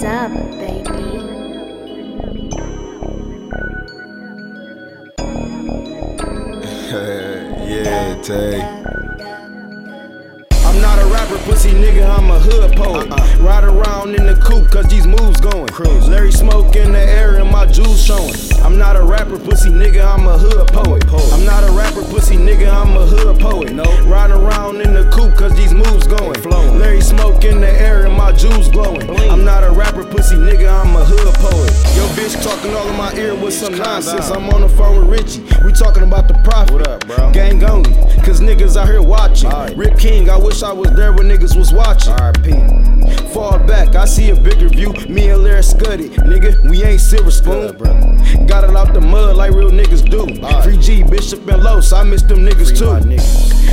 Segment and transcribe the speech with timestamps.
[0.00, 0.80] What's up, baby?
[7.68, 8.62] yeah, Tae.
[10.64, 13.10] I'm not a rapper, pussy nigga, I'm a hood poet.
[13.10, 13.36] Uh-uh.
[13.40, 15.68] Ride around in the coupe, cause these moves going.
[15.68, 16.08] Cruise.
[16.08, 18.32] Larry smoke in the air and my jewels showing.
[18.62, 21.06] I'm not a rapper, pussy nigga, I'm a hood poet.
[21.08, 21.30] Poet.
[21.34, 23.74] I'm not a rapper, pussy nigga, I'm a hood poet.
[23.74, 23.84] No.
[24.06, 26.40] Riding around in the coupe, cause these moves going.
[26.40, 26.78] flowing.
[26.78, 29.06] Larry smoke in the air and my jewels glowing.
[30.10, 31.70] Pussy nigga, I'm a hood poet.
[31.96, 34.30] Yo, bitch talking all in my ear with some nonsense.
[34.30, 35.42] I'm on the phone with Richie.
[35.64, 36.72] We talking about the profit.
[36.72, 37.30] What up, bro?
[37.32, 37.92] Gang only,
[38.22, 39.50] cause niggas out here watching.
[39.50, 39.76] Alright.
[39.76, 42.12] Rip King, I wish I was there when niggas was watching.
[42.14, 43.32] RP.
[43.32, 44.92] Fall back, I see a bigger view.
[45.08, 47.76] Me and Larry Scuddy, nigga, we ain't silver spoon.
[48.46, 50.22] Got it out the mud like real niggas do.
[50.44, 50.64] Alright.
[50.64, 50.78] Free
[51.30, 52.90] G, Bishop and Los, I miss them niggas too.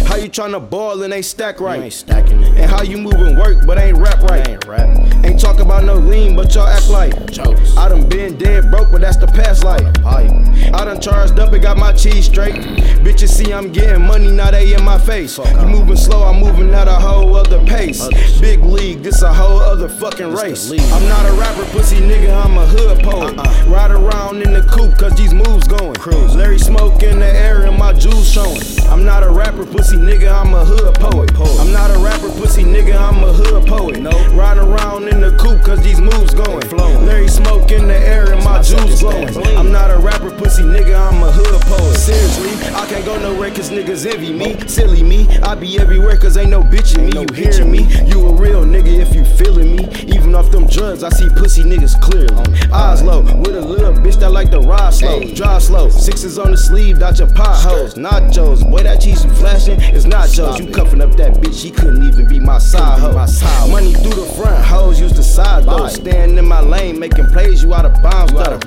[0.05, 1.81] How you tryna ball and ain't stack right?
[1.81, 2.57] Ain't stacking it.
[2.57, 4.47] And how you moving work but ain't rap right?
[4.47, 4.87] ain't rap.
[5.25, 7.75] Ain't talk about no lean, but y'all act like Jokes.
[7.75, 9.83] I done been dead broke, but that's the past life.
[10.05, 12.55] I done charged up and got my cheese straight.
[13.03, 15.37] Bitches see I'm getting money, now they in my face.
[15.37, 17.56] You moving slow, I'm moving at a whole other
[17.87, 18.41] Other.
[18.41, 20.69] Big league, this a whole other fucking race.
[20.71, 23.37] I'm not a rapper, pussy nigga, I'm a hood poet.
[23.37, 23.65] Uh-uh.
[23.67, 25.95] Ride around in the coupe, cause these moves going.
[25.95, 26.35] Cruise.
[26.35, 28.59] Larry smoke in the air and my jewels showing.
[28.89, 31.31] I'm not a rapper, pussy nigga, I'm a hood poet.
[31.59, 33.99] I'm not a rapper, pussy nigga, I'm a hood poet.
[34.01, 34.11] No.
[34.33, 36.67] Riding around in the coupe, cause these moves going.
[36.67, 37.05] flowing.
[37.05, 39.35] Larry smoke in the air and my jewels glowing.
[39.57, 41.95] I'm not a rapper, pussy nigga, I'm a hood poet.
[41.95, 43.16] Seriously, I can't go
[43.51, 44.59] cause niggas envy me.
[44.67, 47.11] Silly me, I be everywhere cause ain't no bitch in me.
[47.13, 47.83] You hearing me?
[48.05, 49.87] You a real nigga if you feeling me.
[50.13, 52.43] Even off them drugs, I see pussy niggas clearly.
[52.71, 55.21] Eyes low, with a little bitch that like to ride slow.
[55.33, 57.95] Drive slow, sixes on the sleeve, dodge your potholes.
[57.95, 60.59] Nachos, boy, that cheese you flashing is nachos.
[60.59, 63.13] You cuffing up that bitch, she couldn't even be my side hoe.
[63.69, 65.87] Money through the front, hoes use the side though.
[65.87, 68.59] Staying in my lane, making plays, you out of though.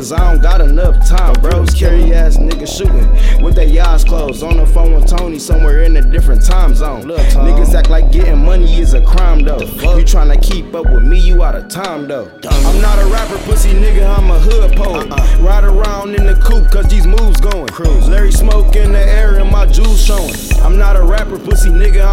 [0.00, 1.66] Cause I don't got enough time, bro.
[1.66, 4.42] Scary ass niggas shooting with their eyes closed.
[4.42, 7.02] On the phone with Tony, somewhere in a different time zone.
[7.02, 9.60] Look, Niggas act like getting money is a crime, though.
[9.60, 12.30] You tryna keep up with me, you out of time, though.
[12.44, 15.10] I'm not a rapper, pussy nigga, I'm a hood poet.
[15.10, 15.38] Uh-uh.
[15.42, 17.68] Ride around in the coupe, cause these moves going.
[17.68, 18.08] Cruise.
[18.08, 20.32] Larry smoke in the air and my jewels showing.
[20.62, 22.09] I'm not a rapper, pussy nigga,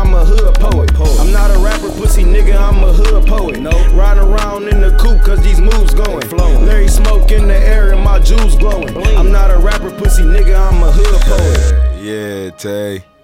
[10.18, 12.02] pussy nigga, I'm a hood poet.
[12.02, 13.17] Yeah, Tae.